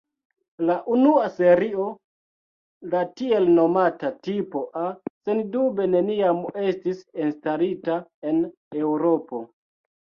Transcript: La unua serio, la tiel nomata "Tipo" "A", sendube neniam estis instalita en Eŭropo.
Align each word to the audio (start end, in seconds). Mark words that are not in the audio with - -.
La 0.69 0.77
unua 0.93 1.25
serio, 1.35 1.85
la 2.95 3.03
tiel 3.21 3.47
nomata 3.59 4.13
"Tipo" 4.31 4.65
"A", 4.87 4.89
sendube 5.29 5.89
neniam 5.95 6.43
estis 6.67 7.07
instalita 7.31 8.03
en 8.33 8.47
Eŭropo. 8.85 9.47